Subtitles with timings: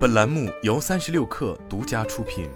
[0.00, 2.48] 本栏目由三十六氪独家出品。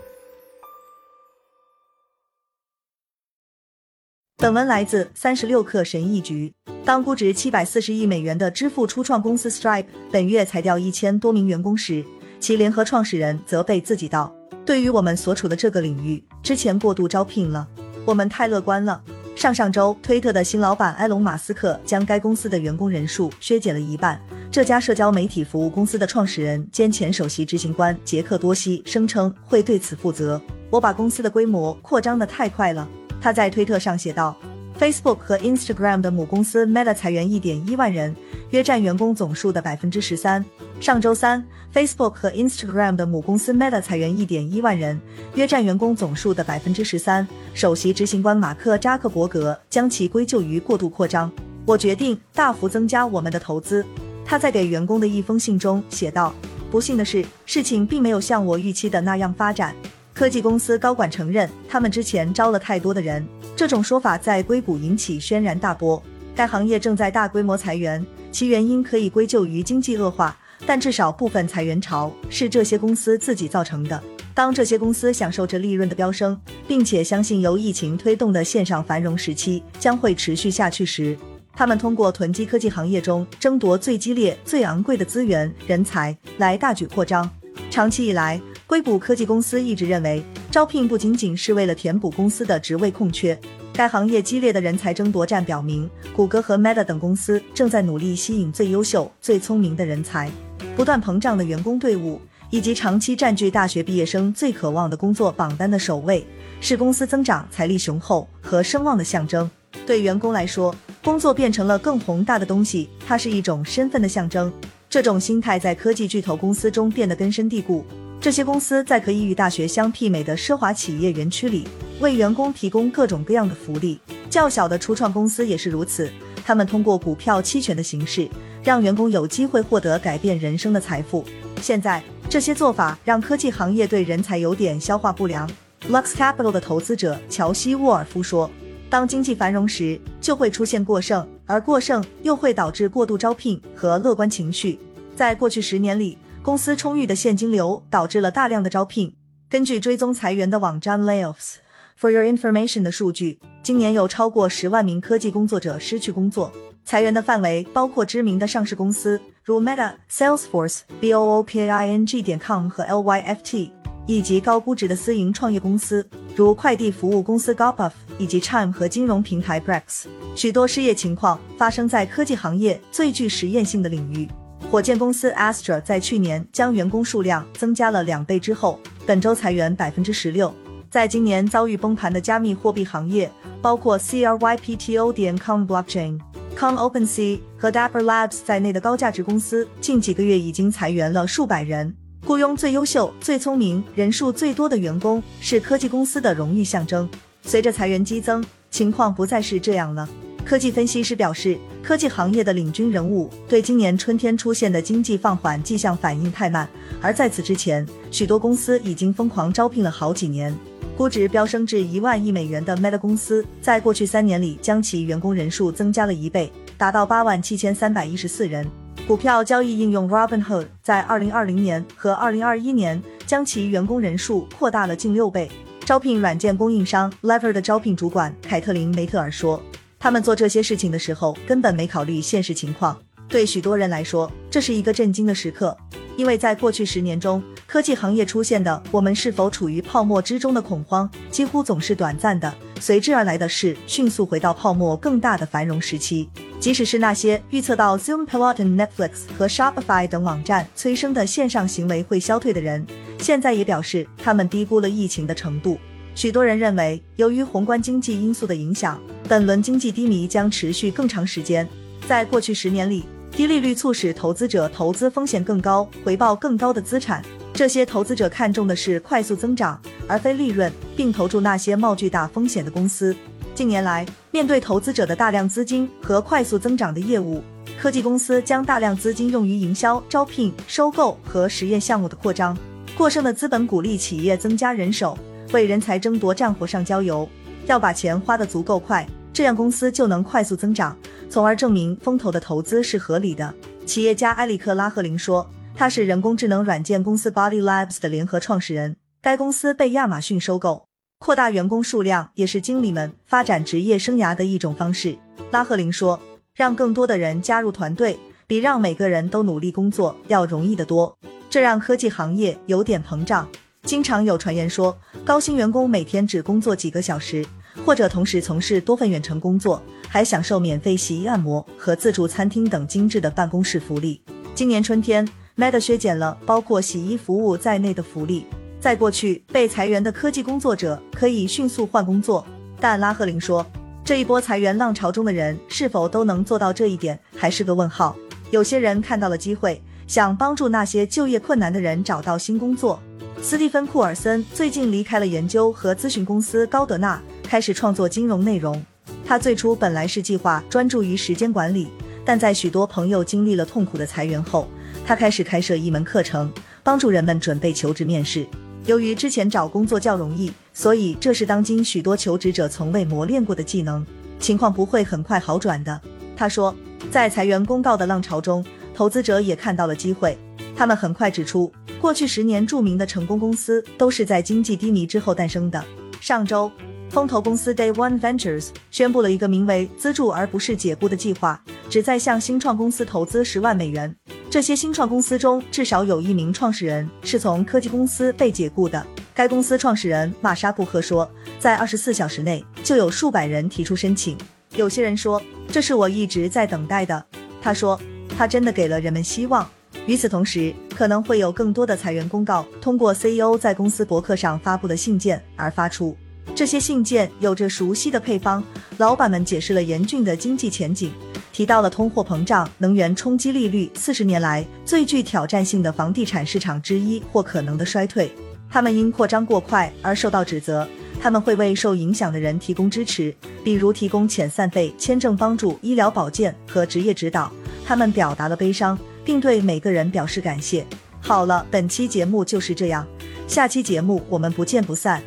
[4.39, 6.51] 本文来自三十六氪神译局。
[6.87, 12.03] 当估值七百四十亿美元的支付初创公司 Stripe 本月裁掉一千多名员工时，
[12.41, 14.35] 其联合创始人责备自己道
[14.65, 17.69] ：“对于我们所处的这个领域，之前过度招聘了，
[18.07, 19.05] 我们太乐观了。”
[19.35, 24.19] 上上周，推特的新老板埃隆·马斯克将该公司的员工人数削减了一半。
[24.51, 30.41] 这家社交媒体服务公司的创始人兼前首席执行官杰克多西声称会对此负责。
[30.71, 32.89] 我把公司的规模扩张的太快了，
[33.21, 34.37] 他在推特上写道。
[34.79, 38.15] Facebook 和 Instagram 的母公司 Meta 裁员一点一万人，
[38.51, 40.45] 约占员工总数的百分之十三。
[40.81, 45.01] 上周三，Facebook 和 Instagram 的母公司 Meta 裁员一点一万人，
[45.35, 47.27] 约占员工总数的百分之十三。
[47.53, 51.31] 首席执行官马克扎克伯格将其归咎于过度扩张。
[51.67, 53.85] 我决定大幅增加我们的投资。
[54.25, 56.35] 他在给员工的一封信中写道
[56.71, 59.75] ：“不幸的是，事情并没有像我预期的那样发展。”
[60.13, 63.27] 科技公司高管承认，他们之前招了太多的人。
[63.57, 66.01] 这种说法在硅谷引起轩然大波。
[66.35, 74.03] 该行业正在大规模裁员，其原因可以归咎于经济恶化，但至少部分裁员潮是这些公司自己造成的。
[74.35, 81.17] 当这些公司享受着利润的飙升，并且相信由疫情推动的线上繁荣时期将会持续下去时，
[81.53, 87.31] 他们通过囤积科技行业中争夺最激烈、最昂贵的资源人才来大举扩张。
[87.71, 93.39] 长期以来，硅谷科技公司一直认为，招聘不仅仅是为了填补公司的职位空缺。
[93.77, 100.31] 该行业激烈的人才争夺战表明，谷歌和 Meta 等公司正在努力吸引最优秀、最聪明的人才。
[100.77, 106.25] 不断膨胀的员工队伍以及长期占据大学毕业生最渴望的工作榜单的首位，
[106.61, 109.51] 是公司增长财力雄厚和声望的象征。
[109.85, 114.53] 对员工来说，工作变成了更宏大的东西，它是一种身份的象征。
[114.89, 117.85] 这种心态在科技巨头公司中变得根深蒂固。
[118.25, 121.69] 这些公司在可以与大学相媲美的奢华企业园区里，
[122.01, 124.01] 为员工提供各种各样的福利。
[124.31, 126.11] 较小的初创公司也是如此，
[126.43, 128.27] 他们通过股票期权的形式，
[128.63, 131.23] 让员工有机会获得改变人生的财富。
[131.61, 135.47] 现在，这些做法让科技行业对人才有点消化不良。
[135.91, 138.51] Lux Capital 的投资者乔西·沃尔夫说
[138.89, 144.79] ：“当经济繁荣时，就会出现过剩，而过剩又会导致过度招聘和乐观情绪。
[145.15, 149.17] 在过去十年里。”公司充裕的现金流导致了大量的招聘。
[149.49, 151.55] 根据追踪裁员的网站 Layoffs
[151.99, 156.53] for Your Information 的数据，今年有超过十万名科技工作者失去工作。
[156.85, 163.71] 裁员的范围包括知名的上市公司，如 Meta、Salesforce、Booping 点 com 和 Lyft，
[164.07, 166.07] 以及高估值的私营创业公司，
[166.37, 170.05] 如快递服务公司 Gopuff 以及 Chime 和金融平台 Brex。
[170.37, 174.29] 许多失业情况发生在科技行业最具实验性的领域。
[174.75, 180.53] 火箭公司 Astra 在去年将员工数量增加了两倍之后，本周裁员百分之十六。
[180.91, 183.31] 在今年遭遇崩盘的加密货币行业，
[183.63, 186.19] 包括 Crypto 点 com Blockchain、
[186.57, 191.95] Com OpenSea 和 Dapper Labs 在内的高价值公司，近几个月已经裁员了数百人。
[192.27, 197.09] 雇佣最优秀、最聪明、人数最多的员工是科技公司的荣誉象征。
[197.43, 200.09] 随着裁员激增，情况不再是这样了。
[200.45, 206.69] 科技分析师表示，科技行业的领军人物对今年春天出现的经济放缓迹象反应太慢，
[207.01, 210.55] 而在此之前，许多公司已经疯狂招聘了好几年。
[210.99, 218.71] 估值飙升至一万亿美元的 Meta 公司，在过去三年里将其员工人数增加了一倍，达到八万七千三百一十四人。
[219.09, 225.51] 股票交易应用 Robinhood 在二零二零年和二零二一年将其员工人数扩大了近六倍。
[225.87, 229.61] 招聘软件供应商 Lever 的招聘主管凯特琳梅特尔说。
[230.05, 232.95] 他们做这些事情的时候，根本没考虑现实情况。
[233.27, 235.75] 对许多人来说，这是一个震惊的时刻，
[236.19, 242.55] 因为在过去十年中，科技行业出现的“我们是否处于泡沫之中”的恐慌，几乎总是短暂的。
[242.79, 246.29] 随之而来的是迅速回到泡沫更大的繁荣时期。
[246.61, 252.87] 即使是那些预测到 Zoom、Peloton、Netflix 和 Shopify 等网站催生的线上行为会消退的人，
[253.21, 255.79] 现在也表示他们低估了疫情的程度。
[256.15, 261.69] 许多人认为，由于宏观经济因素的影响，本轮经济低迷将持续更长时间。
[262.07, 267.23] 在过去十年里，低利率促使投资者投资风险更高、回报更高的资产。
[267.53, 273.15] 这些投资者看重的是快速增长，而非利润，并投注那些冒巨大风险的公司。
[273.55, 277.43] 近年来，面对投资者的大量资金和快速增长的业务，
[277.81, 282.57] 科技公司将大量资金用于营销、招聘、收购和实验项目的扩张。
[282.97, 285.19] 过剩的资本鼓励企业增加人手。
[285.55, 287.29] 为人才争夺战火上浇油，
[287.67, 290.99] 要把钱花得足够快，这样公司就能快速增长，
[291.31, 293.55] 从而证明风投的投资是合理的。
[293.87, 300.87] 企业家埃里克拉赫林说：“他是人工智能软件公司 Body Labs 的联合创始人，该公司被亚马逊收购。
[301.21, 305.17] 扩大员工数量也是经理们发展职业生涯的一种方式。
[305.53, 306.19] 拉赫林说
[306.57, 308.19] ：“让更多的人加入团队，
[308.49, 311.17] 比让每个人都努力工作要容易得多。
[311.49, 313.49] 这让科技行业有点膨胀。
[313.85, 314.97] 经常有传言说，
[315.27, 317.45] 高薪员工每天只工作几个小时，
[317.85, 324.23] 或者同时从事多份远程工作，还享受免费洗衣按摩和自助餐厅等精致的办公室福利。
[324.55, 328.47] 今年春天，Meta 削减了包括洗衣服务在内的福利。”
[328.81, 332.47] 在过去，被裁员的科技工作者可以迅速换工作，
[332.81, 333.67] 但拉赫林说，
[334.03, 338.17] 这一波裁员浪潮中的人是否都能做到这一点，还是个问号。
[338.51, 343.03] 有些人看到了机会，想帮助那些就业困难的人找到新工作。
[343.43, 348.83] 斯蒂芬·库尔森最近离开了研究和咨询公司高德纳，开始创作金融内容。
[349.27, 351.89] 他最初本来是计划专注于时间管理，
[352.25, 354.67] 但在许多朋友经历了痛苦的裁员后，
[355.07, 356.51] 他开始开设一门课程，
[356.83, 358.47] 帮助人们准备求职面试。
[358.87, 364.05] 由于之前找工作较容易，所以这是当今许多求职者从未磨练过的技能，
[364.39, 366.01] 情况不会很快好转的。
[366.37, 366.75] 他说，
[367.11, 368.65] 在裁员公告的浪潮中，
[368.95, 370.39] 投资者也看到了机会。
[370.77, 371.73] 他们很快指出，
[372.05, 375.83] 过去十年著名的成功公司都是在经济低迷之后诞生的。
[376.21, 376.71] 上周，
[377.09, 381.59] 风投公司 Day One Ventures 宣布了一个名为“资助而不是解雇”的计划，
[381.89, 384.15] 旨在向新创公司投资十万美元。
[384.51, 389.03] 这些新创公司中至少有一名创始人是从科技公司被解雇的。
[389.35, 391.27] 该公司创始人玛莎布赫说，
[391.59, 394.37] 在二十四小时内就有数百人提出申请。
[394.77, 397.25] 有些人说，这是我一直在等待的。
[397.63, 397.99] 他说，
[398.37, 399.67] 他真的给了人们希望。
[400.07, 406.17] 与此同时，可能会有更多的裁员公告通过 CEO 在公司博客上发布的信件而发出。
[406.55, 408.63] 这些信件有着熟悉的配方，
[408.99, 411.11] 老板们解释了严峻的经济前景。
[411.53, 418.31] 提到了通货膨胀、能源冲击利率，四十年来最具挑战性的房地产市场之一或可能的衰退。
[418.69, 420.87] 他们因扩张过快而受到指责。
[421.21, 423.35] 他们会为受影响的人提供支持，
[423.65, 427.51] 比如提供遣散费、签证帮助、医疗保健和职业指导。
[427.87, 430.87] 他们表达了悲伤，并对每个人表示感谢。
[431.21, 433.07] 好了，本期节目就是这样，
[433.49, 435.23] 下期节目我们不见不散。